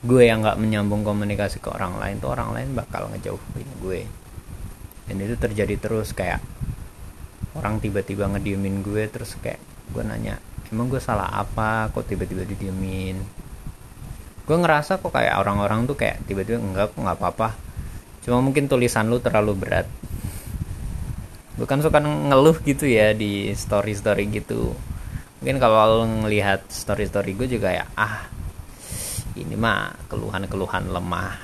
gue 0.00 0.22
yang 0.24 0.40
nggak 0.40 0.56
menyambung 0.56 1.04
komunikasi 1.04 1.60
ke 1.60 1.68
orang 1.68 2.00
lain 2.00 2.16
tuh 2.24 2.32
orang 2.32 2.56
lain 2.56 2.72
bakal 2.72 3.12
ngejauhin 3.12 3.68
gue. 3.84 4.00
Dan 5.04 5.16
itu 5.20 5.36
terjadi 5.36 5.76
terus 5.76 6.16
kayak 6.16 6.40
orang 7.52 7.82
tiba-tiba 7.82 8.30
ngediemin 8.30 8.80
gue 8.80 9.04
terus 9.10 9.36
kayak 9.42 9.60
gue 9.90 10.02
nanya 10.06 10.38
emang 10.70 10.86
gue 10.86 11.02
salah 11.02 11.28
apa? 11.34 11.90
Kok 11.90 12.06
tiba-tiba 12.06 12.46
didiemin? 12.46 13.18
Gue 14.46 14.56
ngerasa 14.56 15.02
kok 15.02 15.12
kayak 15.12 15.36
orang-orang 15.42 15.84
tuh 15.84 15.98
kayak 15.98 16.22
tiba-tiba 16.24 16.62
enggak 16.62 16.94
kok 16.94 16.98
nggak 17.02 17.18
apa-apa. 17.18 17.48
Cuma 18.22 18.38
mungkin 18.40 18.70
tulisan 18.70 19.10
lu 19.10 19.18
terlalu 19.18 19.52
berat. 19.58 19.86
Gue 21.58 21.66
kan 21.68 21.82
suka 21.84 22.00
ngeluh 22.00 22.56
gitu 22.64 22.88
ya 22.88 23.12
di 23.12 23.52
story 23.52 23.92
story 23.92 24.30
gitu. 24.30 24.72
Mungkin 25.42 25.58
kalau 25.58 26.06
ngelihat 26.06 26.64
story 26.70 27.04
story 27.04 27.36
gue 27.36 27.48
juga 27.50 27.74
ya 27.74 27.84
ah 27.98 28.39
ini 29.40 29.56
mah 29.56 29.96
keluhan-keluhan 30.12 30.92
lemah. 30.92 31.34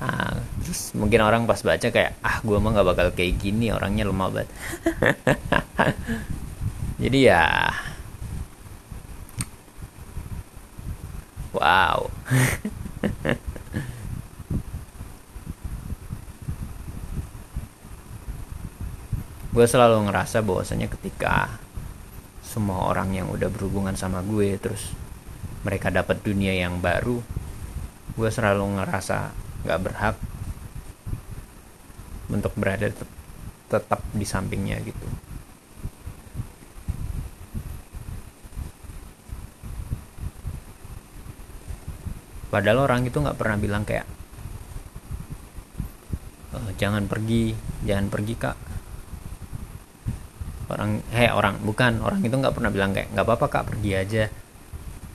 Nah, 0.00 0.36
terus 0.62 0.92
mungkin 0.92 1.24
orang 1.24 1.48
pas 1.48 1.64
baca 1.64 1.88
kayak 1.88 2.20
ah 2.20 2.38
gue 2.44 2.58
mah 2.60 2.70
nggak 2.76 2.88
bakal 2.92 3.08
kayak 3.16 3.40
gini 3.40 3.72
orangnya 3.72 4.04
lemah 4.04 4.28
banget. 4.28 4.50
Jadi 7.02 7.18
ya 7.24 7.72
wow. 11.56 12.06
Gue 19.50 19.66
selalu 19.66 20.06
ngerasa 20.06 20.46
bahwasanya 20.46 20.86
ketika 20.86 21.50
semua 22.46 22.86
orang 22.86 23.14
yang 23.14 23.26
udah 23.30 23.50
berhubungan 23.50 23.94
sama 23.98 24.22
gue 24.22 24.54
terus 24.58 24.90
mereka 25.60 25.92
dapat 25.92 26.24
dunia 26.24 26.56
yang 26.56 26.80
baru 26.80 27.20
gue 28.16 28.30
selalu 28.30 28.80
ngerasa 28.80 29.32
nggak 29.64 29.80
berhak 29.80 30.16
untuk 32.30 32.52
berada 32.56 32.88
tetap 33.70 34.00
di 34.14 34.26
sampingnya 34.26 34.78
gitu. 34.82 35.06
Padahal 42.50 42.82
orang 42.82 43.06
itu 43.06 43.14
nggak 43.14 43.38
pernah 43.38 43.56
bilang 43.60 43.86
kayak 43.86 44.06
jangan 46.76 47.06
pergi 47.06 47.54
jangan 47.86 48.10
pergi 48.10 48.34
kak. 48.34 48.58
Orang 50.70 51.02
heh 51.14 51.30
orang 51.30 51.62
bukan 51.62 52.02
orang 52.02 52.22
itu 52.26 52.34
nggak 52.34 52.54
pernah 52.54 52.70
bilang 52.74 52.90
kayak 52.90 53.10
nggak 53.14 53.26
apa-apa 53.26 53.46
kak 53.50 53.66
pergi 53.70 53.90
aja 53.94 54.24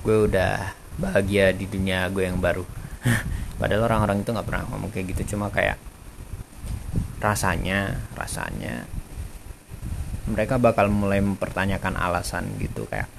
gue 0.06 0.30
udah 0.30 0.70
bahagia 1.02 1.50
di 1.52 1.66
dunia 1.66 2.06
gue 2.14 2.30
yang 2.30 2.38
baru. 2.38 2.62
Padahal 3.60 3.90
orang-orang 3.90 4.22
itu 4.22 4.30
nggak 4.30 4.46
pernah 4.46 4.64
ngomong 4.70 4.94
kayak 4.94 5.18
gitu. 5.18 5.36
Cuma 5.36 5.50
kayak 5.50 5.82
rasanya 7.18 7.98
rasanya 8.14 8.86
mereka 10.30 10.62
bakal 10.62 10.94
mulai 10.94 11.26
mempertanyakan 11.26 11.98
alasan 11.98 12.46
gitu. 12.62 12.86
Kayak 12.86 13.10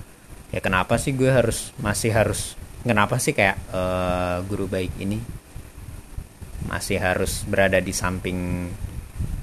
ya 0.55 0.62
kenapa 0.62 0.95
sih 0.95 1.11
gue 1.11 1.26
harus 1.26 1.75
masih 1.83 2.14
harus 2.14 2.55
kenapa 2.87 3.19
sih 3.19 3.35
kayak 3.35 3.59
uh, 3.75 4.38
guru 4.47 4.71
baik 4.71 4.95
ini 5.02 5.19
masih 6.71 7.02
harus 7.02 7.43
berada 7.50 7.83
di 7.83 7.90
samping 7.90 8.71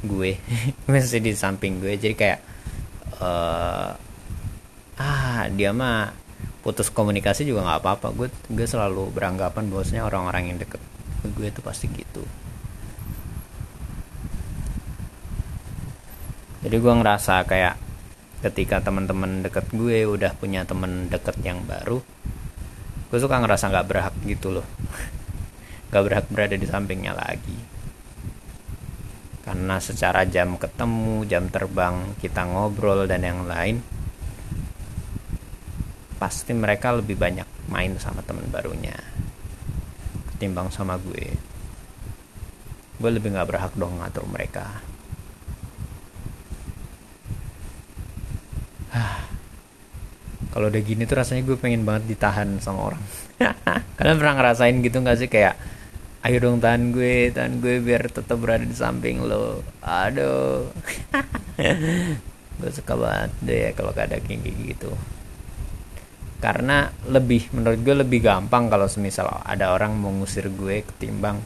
gue? 0.04 0.36
Masih 0.92 1.24
di 1.24 1.32
samping 1.32 1.80
gue. 1.80 1.96
Jadi 1.96 2.16
kayak 2.20 2.40
uh, 3.24 3.96
ah 5.00 5.48
dia 5.48 5.72
mah 5.72 6.23
putus 6.64 6.88
komunikasi 6.90 7.44
juga 7.44 7.68
nggak 7.68 7.80
apa-apa. 7.84 8.08
Gue 8.16 8.28
gue 8.48 8.66
selalu 8.66 9.12
beranggapan 9.12 9.68
bahwasanya 9.68 10.08
orang-orang 10.08 10.56
yang 10.56 10.58
deket 10.58 10.80
gue 11.24 11.48
itu 11.52 11.60
pasti 11.60 11.92
gitu. 11.92 12.24
Jadi 16.64 16.76
gue 16.80 16.94
ngerasa 16.96 17.44
kayak 17.44 17.76
ketika 18.40 18.80
teman-teman 18.80 19.44
deket 19.44 19.68
gue 19.76 20.08
udah 20.08 20.32
punya 20.36 20.64
temen 20.64 21.12
deket 21.12 21.36
yang 21.44 21.64
baru 21.64 22.04
gue 23.14 23.22
suka 23.22 23.38
ngerasa 23.38 23.70
nggak 23.70 23.88
berhak 23.94 24.16
gitu 24.26 24.58
loh. 24.58 24.66
Gak 25.94 26.02
berhak 26.10 26.26
berada 26.34 26.58
di 26.58 26.66
sampingnya 26.66 27.14
lagi. 27.14 27.54
Karena 29.46 29.78
secara 29.78 30.26
jam 30.26 30.58
ketemu 30.58 31.22
jam 31.30 31.46
terbang 31.54 32.18
kita 32.18 32.42
ngobrol 32.42 33.06
dan 33.06 33.22
yang 33.22 33.46
lain 33.46 33.86
pasti 36.24 36.56
mereka 36.56 36.96
lebih 36.96 37.20
banyak 37.20 37.68
main 37.68 38.00
sama 38.00 38.24
teman 38.24 38.48
barunya 38.48 38.96
ketimbang 40.32 40.72
sama 40.72 40.96
gue. 40.96 41.36
Gue 42.96 43.12
lebih 43.12 43.36
gak 43.36 43.52
berhak 43.52 43.74
dong 43.76 44.00
ngatur 44.00 44.24
mereka. 44.32 44.72
Kalau 50.56 50.72
udah 50.72 50.80
gini 50.80 51.04
tuh 51.04 51.20
rasanya 51.20 51.44
gue 51.44 51.60
pengen 51.60 51.84
banget 51.84 52.16
ditahan 52.16 52.56
sama 52.64 52.96
orang. 52.96 53.04
Kalian 54.00 54.16
pernah 54.16 54.36
ngerasain 54.40 54.80
gitu 54.80 55.04
gak 55.04 55.20
sih? 55.20 55.28
Kayak 55.28 55.60
ayo 56.24 56.40
dong 56.40 56.64
tahan 56.64 56.96
gue 56.96 57.36
tahan 57.36 57.60
gue 57.60 57.84
biar 57.84 58.08
tetap 58.08 58.40
berada 58.40 58.64
di 58.64 58.72
samping 58.72 59.20
lo. 59.28 59.60
Aduh. 59.84 60.72
Gue 62.64 62.70
suka 62.72 62.96
banget 62.96 63.32
deh 63.44 63.76
kalau 63.76 63.92
ada 63.92 64.16
kayak 64.24 64.40
gitu 64.46 64.94
karena 66.44 66.92
lebih 67.08 67.48
menurut 67.56 67.80
gue 67.80 67.96
lebih 68.04 68.20
gampang 68.20 68.68
kalau 68.68 68.92
semisal 68.92 69.32
ada 69.48 69.72
orang 69.72 69.96
mau 69.96 70.12
ngusir 70.12 70.52
gue 70.52 70.84
ketimbang 70.84 71.40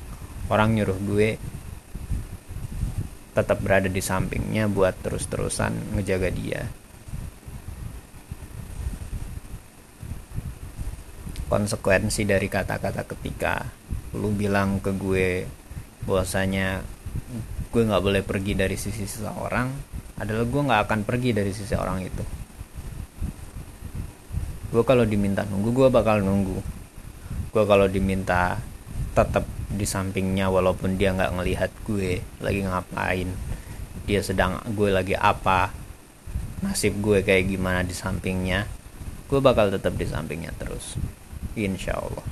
orang 0.49 0.73
nyuruh 0.73 0.97
gue 1.05 1.29
tetap 3.37 3.61
berada 3.61 3.85
di 3.85 4.01
sampingnya 4.01 4.65
buat 4.65 4.97
terus-terusan 5.05 5.93
ngejaga 5.93 6.33
dia. 6.33 6.65
Konsekuensi 11.45 12.25
dari 12.25 12.49
kata-kata 12.49 13.05
ketika 13.05 13.61
lu 14.17 14.33
bilang 14.33 14.81
ke 14.81 14.89
gue 14.97 15.45
bahwasanya 16.09 16.81
gue 17.69 17.81
nggak 17.85 18.01
boleh 18.01 18.25
pergi 18.25 18.57
dari 18.57 18.73
sisi 18.73 19.05
seseorang 19.05 19.69
adalah 20.17 20.43
gue 20.49 20.61
nggak 20.65 20.81
akan 20.89 20.99
pergi 21.05 21.37
dari 21.37 21.53
sisi 21.53 21.77
orang 21.77 22.01
itu 22.01 22.46
gue 24.67 24.83
kalau 24.83 25.07
diminta 25.07 25.47
nunggu 25.47 25.69
gue 25.71 25.87
bakal 25.87 26.19
nunggu. 26.19 26.59
Gue 27.55 27.63
kalau 27.63 27.87
diminta 27.87 28.59
tetap 29.17 29.47
di 29.67 29.83
sampingnya 29.83 30.47
walaupun 30.47 30.95
dia 30.95 31.11
nggak 31.11 31.33
ngelihat 31.35 31.71
gue 31.83 32.23
lagi 32.39 32.61
ngapain 32.63 33.27
dia 34.07 34.23
sedang 34.23 34.63
gue 34.71 34.87
lagi 34.87 35.17
apa 35.17 35.73
nasib 36.63 36.95
gue 37.03 37.25
kayak 37.27 37.51
gimana 37.51 37.83
di 37.83 37.91
sampingnya 37.91 38.63
gue 39.27 39.39
bakal 39.43 39.67
tetap 39.67 39.93
di 39.99 40.07
sampingnya 40.07 40.55
terus. 40.55 40.95
Insya 41.59 41.99
Allah. 41.99 42.23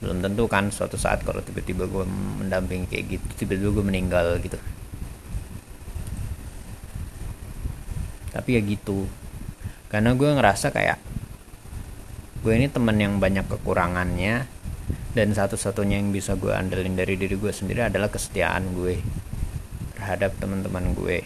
Belum 0.00 0.24
tentu 0.24 0.48
kan 0.48 0.72
suatu 0.72 0.96
saat 0.96 1.20
kalau 1.20 1.44
tiba-tiba 1.44 1.84
gue 1.84 2.04
mendampingi 2.40 2.88
kayak 2.88 3.04
gitu 3.12 3.44
tiba-tiba 3.44 3.70
gue 3.76 3.84
meninggal 3.84 4.26
gitu. 4.40 4.56
Tapi 8.32 8.50
ya 8.56 8.60
gitu. 8.64 9.04
Karena 9.92 10.16
gue 10.16 10.26
ngerasa 10.26 10.72
kayak 10.72 10.98
gue 12.44 12.52
ini 12.52 12.68
teman 12.68 13.00
yang 13.00 13.16
banyak 13.16 13.48
kekurangannya 13.48 14.44
dan 15.16 15.28
satu-satunya 15.32 15.96
yang 15.96 16.12
bisa 16.12 16.36
gue 16.36 16.52
andelin 16.52 16.92
dari 16.92 17.16
diri 17.16 17.40
gue 17.40 17.48
sendiri 17.48 17.88
adalah 17.88 18.12
kesetiaan 18.12 18.76
gue 18.76 19.00
terhadap 19.96 20.36
teman-teman 20.36 20.92
gue. 20.92 21.24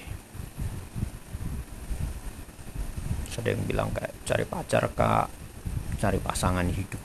Ada 3.38 3.54
yang 3.54 3.62
bilang 3.70 3.94
kayak 3.94 4.14
cari 4.26 4.44
pacar 4.46 4.84
kak. 4.98 5.30
Cari 6.02 6.18
pasangan 6.18 6.66
hidup. 6.66 7.02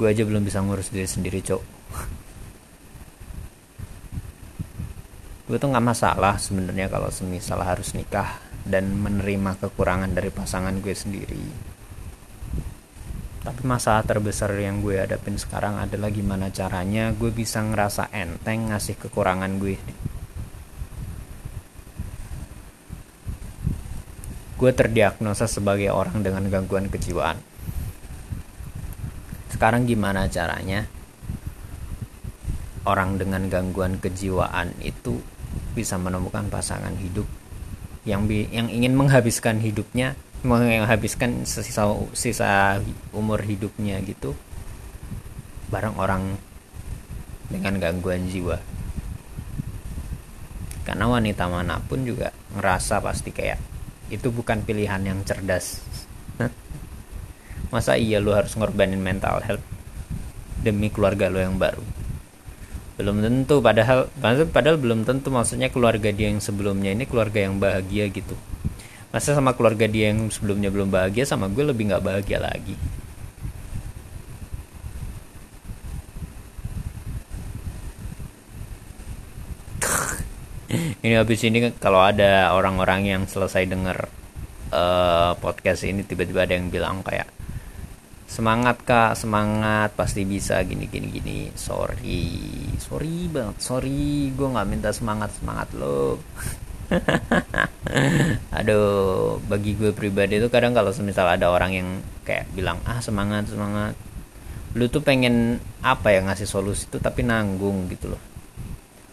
Gue 0.00 0.08
aja 0.08 0.24
belum 0.24 0.40
bisa 0.40 0.64
ngurus 0.64 0.88
diri 0.88 1.04
sendiri 1.04 1.44
cok. 1.44 1.62
Gue 5.48 5.56
tuh 5.60 5.68
nggak 5.68 5.84
masalah 5.84 6.40
sebenarnya 6.40 6.88
kalau 6.88 7.12
semisal 7.12 7.60
harus 7.60 7.92
nikah 7.92 8.51
dan 8.62 8.94
menerima 8.94 9.58
kekurangan 9.58 10.14
dari 10.14 10.30
pasangan 10.30 10.78
gue 10.78 10.94
sendiri. 10.94 11.44
Tapi 13.42 13.62
masalah 13.66 14.06
terbesar 14.06 14.54
yang 14.54 14.78
gue 14.78 15.02
hadapin 15.02 15.34
sekarang 15.34 15.74
adalah 15.74 16.14
gimana 16.14 16.54
caranya 16.54 17.10
gue 17.10 17.34
bisa 17.34 17.58
ngerasa 17.58 18.14
enteng 18.14 18.70
ngasih 18.70 18.94
kekurangan 19.02 19.58
gue. 19.58 19.76
Gue 24.54 24.70
terdiagnosa 24.70 25.50
sebagai 25.50 25.90
orang 25.90 26.22
dengan 26.22 26.46
gangguan 26.46 26.86
kejiwaan. 26.86 27.34
Sekarang 29.50 29.90
gimana 29.90 30.30
caranya 30.30 30.86
orang 32.86 33.18
dengan 33.18 33.50
gangguan 33.50 33.98
kejiwaan 33.98 34.70
itu 34.86 35.18
bisa 35.74 35.98
menemukan 35.98 36.46
pasangan 36.46 36.94
hidup 36.94 37.41
yang 38.02 38.26
bi 38.26 38.50
yang 38.50 38.66
ingin 38.66 38.98
menghabiskan 38.98 39.62
hidupnya 39.62 40.18
menghabiskan 40.42 41.46
sisa 41.46 41.86
sisa 42.18 42.82
umur 43.14 43.38
hidupnya 43.46 44.02
gitu 44.02 44.34
bareng 45.70 45.94
orang 45.96 46.34
dengan 47.46 47.78
gangguan 47.78 48.26
jiwa. 48.26 48.58
Karena 50.82 51.06
wanita 51.06 51.46
mana 51.46 51.78
pun 51.78 52.02
juga 52.02 52.34
ngerasa 52.58 52.98
pasti 52.98 53.30
kayak 53.30 53.62
itu 54.10 54.34
bukan 54.34 54.66
pilihan 54.66 55.00
yang 55.06 55.22
cerdas. 55.22 55.78
Masa 57.72 57.94
iya 57.94 58.18
lu 58.18 58.34
harus 58.34 58.58
ngorbanin 58.58 58.98
mental 58.98 59.40
health 59.46 59.64
demi 60.60 60.90
keluarga 60.90 61.30
lo 61.30 61.38
yang 61.38 61.56
baru 61.56 61.91
belum 63.02 63.18
tentu 63.18 63.58
padahal 63.58 64.06
padahal 64.54 64.78
belum 64.78 65.02
tentu 65.02 65.34
maksudnya 65.34 65.74
keluarga 65.74 66.14
dia 66.14 66.30
yang 66.30 66.38
sebelumnya 66.38 66.94
ini 66.94 67.02
keluarga 67.10 67.42
yang 67.42 67.58
bahagia 67.58 68.06
gitu. 68.14 68.38
Masa 69.10 69.34
sama 69.34 69.58
keluarga 69.58 69.90
dia 69.90 70.14
yang 70.14 70.30
sebelumnya 70.30 70.70
belum 70.70 70.88
bahagia 70.94 71.26
sama 71.26 71.50
gue 71.50 71.66
lebih 71.66 71.90
nggak 71.90 72.04
bahagia 72.06 72.38
lagi. 72.38 72.78
Ini 81.02 81.18
habis 81.18 81.42
ini 81.42 81.74
kalau 81.82 82.00
ada 82.00 82.54
orang-orang 82.54 83.04
yang 83.04 83.22
selesai 83.26 83.66
denger 83.66 84.08
uh, 84.72 85.36
podcast 85.36 85.84
ini 85.84 86.00
tiba-tiba 86.06 86.48
ada 86.48 86.54
yang 86.56 86.72
bilang 86.72 87.04
kayak 87.04 87.28
semangat 88.32 88.80
kak. 88.88 89.12
Semangat. 89.12 89.92
Pasti 89.92 90.24
bisa 90.24 90.56
gini 90.64 90.88
gini 90.88 91.12
gini. 91.12 91.38
Sorry. 91.52 92.32
Sorry 92.80 93.28
banget. 93.28 93.60
Sorry. 93.60 94.32
Gue 94.32 94.48
nggak 94.48 94.68
minta 94.72 94.88
semangat. 94.96 95.36
Semangat 95.36 95.68
lo. 95.76 96.16
Aduh. 98.56 99.36
Bagi 99.44 99.76
gue 99.76 99.92
pribadi 99.92 100.40
itu 100.40 100.48
kadang 100.48 100.72
kalau 100.72 100.88
semisal 100.96 101.28
ada 101.28 101.52
orang 101.52 101.72
yang 101.76 101.88
kayak 102.24 102.48
bilang 102.56 102.80
ah 102.88 103.04
semangat 103.04 103.52
semangat. 103.52 103.92
Lu 104.72 104.88
tuh 104.88 105.04
pengen 105.04 105.60
apa 105.84 106.16
ya 106.16 106.24
ngasih 106.24 106.48
solusi 106.48 106.88
itu 106.88 106.96
tapi 106.96 107.20
nanggung 107.20 107.92
gitu 107.92 108.16
loh. 108.16 108.22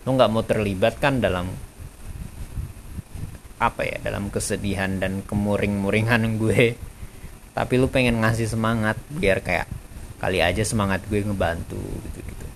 Lu 0.07 0.15
nggak 0.15 0.31
mau 0.31 0.47
terlibat 0.47 0.95
kan 1.03 1.19
dalam 1.19 1.51
apa 3.59 3.81
ya? 3.83 3.99
Dalam 3.99 4.31
kesedihan 4.31 5.03
dan 5.03 5.27
kemuring-muringan 5.27 6.39
gue 6.39 6.88
tapi 7.59 7.75
lu 7.75 7.91
pengen 7.91 8.23
ngasih 8.23 8.47
semangat 8.47 8.95
biar 9.11 9.43
kayak 9.43 9.67
kali 10.23 10.39
aja 10.39 10.63
semangat 10.63 11.03
gue 11.11 11.19
ngebantu 11.19 11.75
gitu 12.07 12.19
gitu 12.23 12.47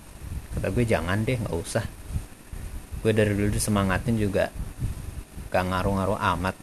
kata 0.56 0.72
gue 0.72 0.84
jangan 0.88 1.20
deh 1.28 1.36
nggak 1.36 1.56
usah. 1.60 1.84
Gue 3.04 3.12
dari 3.12 3.36
dulu 3.36 3.52
semangatin 3.52 4.16
juga 4.16 4.48
gak 5.52 5.64
ngaruh-ngaruh 5.68 6.16
amat. 6.16 6.56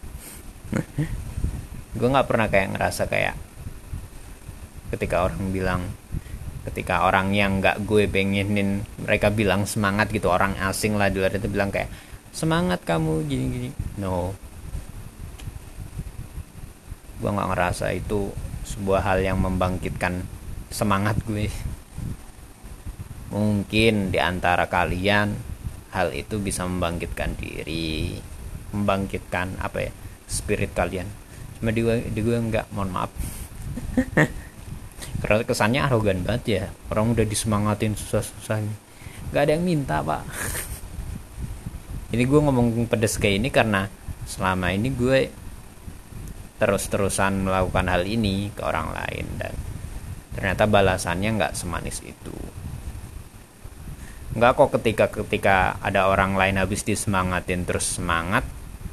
Gue 1.93 2.08
nggak 2.10 2.25
pernah 2.25 2.49
kayak 2.49 2.73
ngerasa 2.73 3.06
kayak 3.06 3.38
ketika 4.89 5.21
orang 5.21 5.54
bilang 5.54 5.82
ketika 6.65 7.06
orang 7.06 7.38
yang 7.38 7.62
nggak 7.62 7.86
gue 7.86 8.10
pengenin 8.10 8.82
mereka 9.06 9.30
bilang 9.30 9.69
semangat 9.69 10.10
gitu 10.10 10.34
orang 10.34 10.58
asing 10.65 10.97
lah 10.97 11.13
di 11.13 11.21
luar 11.21 11.38
itu 11.38 11.45
bilang 11.45 11.69
kayak 11.69 11.93
semangat 12.34 12.82
kamu 12.89 13.21
gini 13.30 13.45
gini. 13.54 13.69
No 14.01 14.34
gue 17.21 17.29
nggak 17.29 17.49
ngerasa 17.53 17.93
itu 17.93 18.34
sebuah 18.65 19.05
hal 19.05 19.21
yang 19.21 19.38
membangkitkan 19.38 20.25
semangat 20.73 21.21
gue. 21.29 21.47
Mungkin 23.29 24.10
di 24.10 24.19
antara 24.19 24.65
kalian 24.65 25.38
hal 25.93 26.12
itu 26.17 26.41
bisa 26.41 26.65
membangkitkan 26.65 27.38
diri 27.38 28.17
membangkitkan 28.73 29.62
apa 29.62 29.88
ya 29.88 29.91
spirit 30.25 30.73
kalian. 30.73 31.05
Cuma 31.60 31.69
di 31.69 31.86
gue, 31.86 32.10
di 32.10 32.19
gue 32.25 32.36
nggak 32.36 32.73
mohon 32.73 32.89
maaf. 32.89 33.12
Karena 35.21 35.45
kesannya 35.45 35.86
arogan 35.86 36.25
banget 36.25 36.43
ya. 36.49 36.63
Orang 36.89 37.13
udah 37.13 37.27
disemangatin 37.27 37.93
susah-susah 37.93 38.57
nggak 39.31 39.43
ada 39.47 39.51
yang 39.55 39.63
minta 39.63 40.01
pak. 40.01 40.25
Ini 42.12 42.23
gue 42.27 42.39
ngomong 42.43 42.91
pedes 42.91 43.15
kayak 43.15 43.39
ini 43.39 43.47
karena 43.47 43.88
selama 44.27 44.75
ini 44.75 44.91
gue 44.91 45.31
terus-terusan 46.62 47.41
melakukan 47.50 47.89
hal 47.89 48.06
ini 48.06 48.54
ke 48.54 48.62
orang 48.62 48.93
lain 48.93 49.26
dan 49.41 49.54
ternyata 50.38 50.69
balasannya 50.69 51.41
nggak 51.41 51.58
semanis 51.58 52.06
itu. 52.06 52.38
Nggak 54.38 54.62
kok 54.62 54.69
ketika 54.78 55.06
ketika 55.10 55.82
ada 55.82 56.06
orang 56.06 56.38
lain 56.38 56.62
habis 56.62 56.86
disemangatin 56.86 57.65
terus 57.65 57.97
semangat 57.97 58.45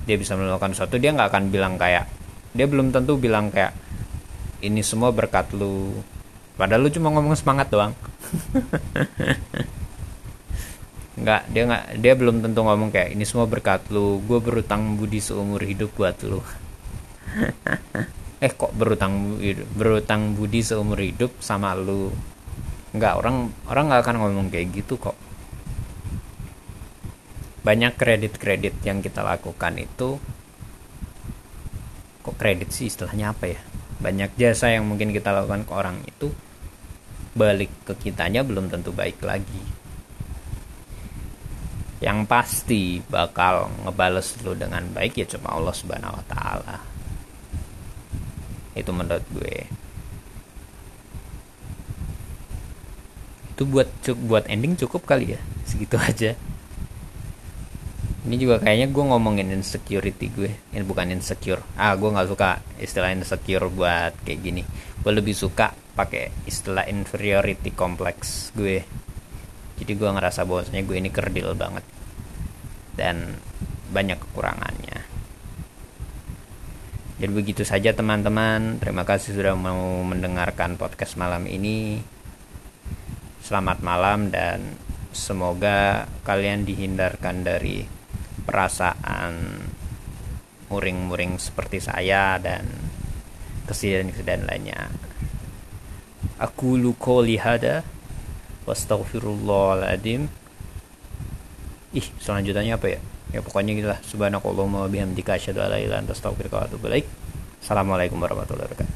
dia 0.09 0.16
bisa 0.16 0.33
melakukan 0.33 0.72
sesuatu 0.72 0.96
dia 0.96 1.12
nggak 1.12 1.28
akan 1.28 1.52
bilang 1.52 1.76
kayak 1.76 2.09
dia 2.57 2.64
belum 2.64 2.88
tentu 2.88 3.20
bilang 3.20 3.52
kayak 3.52 3.76
ini 4.64 4.81
semua 4.81 5.12
berkat 5.12 5.52
lu. 5.52 5.92
Padahal 6.57 6.88
lu 6.88 6.90
cuma 6.90 7.12
ngomong 7.12 7.37
semangat 7.37 7.68
doang. 7.68 7.92
Nggak 11.18 11.42
dia 11.50 11.62
nggak 11.66 11.85
dia 11.98 12.12
belum 12.14 12.46
tentu 12.46 12.62
ngomong 12.62 12.94
kayak 12.94 13.11
ini 13.11 13.26
semua 13.26 13.50
berkat 13.50 13.90
lu 13.90 14.22
gue 14.22 14.38
berutang 14.38 14.94
budi 14.94 15.18
seumur 15.18 15.59
hidup 15.66 15.90
buat 15.98 16.14
lu 16.22 16.38
eh 18.44 18.53
kok 18.55 18.72
berutang 18.74 19.38
berutang 19.74 20.35
budi 20.35 20.62
seumur 20.62 20.98
hidup 20.98 21.38
sama 21.42 21.74
lu? 21.74 22.11
Nggak 22.94 23.14
orang 23.18 23.37
orang 23.68 23.85
nggak 23.90 24.03
akan 24.07 24.16
ngomong 24.22 24.48
kayak 24.51 24.68
gitu 24.74 24.98
kok. 24.98 25.16
Banyak 27.62 27.98
kredit-kredit 28.01 28.81
yang 28.87 29.05
kita 29.05 29.20
lakukan 29.20 29.77
itu 29.77 30.16
kok 32.22 32.37
kredit 32.37 32.70
sih 32.72 32.88
istilahnya 32.88 33.35
apa 33.35 33.44
ya? 33.51 33.61
Banyak 33.98 34.38
jasa 34.38 34.70
yang 34.70 34.87
mungkin 34.87 35.11
kita 35.11 35.35
lakukan 35.35 35.66
ke 35.66 35.72
orang 35.74 35.98
itu 36.07 36.31
balik 37.35 37.70
ke 37.87 37.94
kitanya 37.98 38.46
belum 38.46 38.70
tentu 38.70 38.94
baik 38.94 39.20
lagi. 39.27 39.62
Yang 41.98 42.18
pasti 42.31 43.03
bakal 43.03 43.66
ngebales 43.83 44.38
lu 44.46 44.55
dengan 44.55 44.87
baik 44.94 45.18
ya 45.18 45.27
cuma 45.27 45.59
Allah 45.59 45.74
subhanahu 45.74 46.14
wa 46.14 46.24
ta'ala 46.31 46.97
itu 48.78 48.90
menurut 48.94 49.26
gue. 49.34 49.56
Itu 53.54 53.66
buat 53.66 53.90
buat 54.24 54.44
ending 54.46 54.78
cukup 54.78 55.04
kali 55.04 55.34
ya 55.34 55.40
segitu 55.66 55.98
aja. 56.10 56.32
Ini 58.28 58.36
juga 58.36 58.60
kayaknya 58.60 58.92
gue 58.92 59.04
ngomongin 59.08 59.48
insecurity 59.56 60.28
gue 60.28 60.52
ini 60.74 60.84
bukan 60.84 61.10
insecure. 61.14 61.64
Ah 61.74 61.96
gue 61.98 62.08
nggak 62.08 62.28
suka 62.28 62.60
istilah 62.78 63.10
insecure 63.14 63.66
buat 63.72 64.14
kayak 64.22 64.40
gini. 64.40 64.62
Gue 65.00 65.12
lebih 65.14 65.32
suka 65.34 65.72
pakai 65.98 66.30
istilah 66.46 66.86
inferiority 66.86 67.72
complex 67.72 68.50
gue. 68.54 68.84
Jadi 69.78 69.92
gue 69.94 70.08
ngerasa 70.10 70.42
bahwasanya 70.44 70.82
gue 70.82 70.96
ini 70.98 71.10
kerdil 71.10 71.54
banget. 71.54 71.84
Dan 72.98 73.38
banyak 73.88 74.18
kekurangannya 74.18 74.97
jadi 77.18 77.33
begitu 77.35 77.62
saja 77.66 77.90
teman-teman. 77.90 78.78
Terima 78.78 79.02
kasih 79.02 79.35
sudah 79.35 79.59
mau 79.59 80.07
mendengarkan 80.07 80.78
podcast 80.78 81.18
malam 81.18 81.50
ini. 81.50 81.98
Selamat 83.42 83.83
malam 83.83 84.31
dan 84.31 84.78
semoga 85.11 86.07
kalian 86.22 86.62
dihindarkan 86.62 87.42
dari 87.42 87.83
perasaan 88.46 89.66
muring-muring 90.70 91.42
seperti 91.42 91.83
saya 91.83 92.38
dan 92.38 92.62
kesedihan-kesedihan 93.66 94.46
lainnya. 94.46 94.87
Aku 96.38 96.78
luko 96.78 97.18
lihada. 97.18 97.83
Wastaghfirullahaladzim 98.62 100.31
ih 101.96 102.07
selanjutnya 102.20 102.76
apa 102.76 102.87
ya 102.92 103.00
ya 103.34 103.40
pokoknya 103.44 103.72
gitulah. 103.76 104.00
Subhanakallahumma 104.04 104.88
bihamdika 104.88 105.36
asyhadu 105.36 105.60
an 105.60 105.74
la 105.74 105.78
ilaha 105.78 105.86
illa 105.86 105.96
anta 106.00 106.12
astaghfiruka 106.16 106.56
wa 106.56 106.64
atubu 106.64 106.86
ilaik. 106.88 107.06
Assalamualaikum 107.58 108.16
warahmatullahi 108.22 108.64
wabarakatuh 108.70 108.88